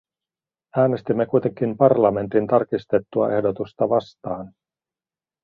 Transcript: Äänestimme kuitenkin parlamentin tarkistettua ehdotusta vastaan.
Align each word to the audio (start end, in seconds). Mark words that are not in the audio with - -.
Äänestimme 0.77 1.25
kuitenkin 1.25 1.77
parlamentin 1.77 2.47
tarkistettua 2.47 3.31
ehdotusta 3.33 3.89
vastaan. 3.89 4.53